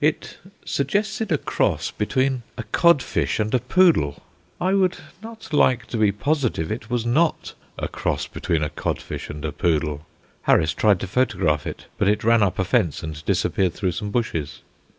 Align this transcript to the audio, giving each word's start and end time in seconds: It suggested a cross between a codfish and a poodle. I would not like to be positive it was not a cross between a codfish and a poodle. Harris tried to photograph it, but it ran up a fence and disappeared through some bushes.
It 0.03 0.39
suggested 0.65 1.31
a 1.31 1.37
cross 1.37 1.91
between 1.91 2.41
a 2.57 2.63
codfish 2.63 3.39
and 3.39 3.53
a 3.53 3.59
poodle. 3.59 4.23
I 4.59 4.73
would 4.73 4.97
not 5.21 5.53
like 5.53 5.85
to 5.89 5.97
be 5.97 6.11
positive 6.11 6.71
it 6.71 6.89
was 6.89 7.05
not 7.05 7.53
a 7.77 7.87
cross 7.87 8.25
between 8.25 8.63
a 8.63 8.71
codfish 8.71 9.29
and 9.29 9.45
a 9.45 9.51
poodle. 9.51 10.07
Harris 10.41 10.73
tried 10.73 11.01
to 11.01 11.07
photograph 11.07 11.67
it, 11.67 11.85
but 11.99 12.07
it 12.07 12.23
ran 12.23 12.41
up 12.41 12.57
a 12.57 12.65
fence 12.65 13.03
and 13.03 13.23
disappeared 13.25 13.75
through 13.75 13.91
some 13.91 14.09
bushes. 14.09 14.63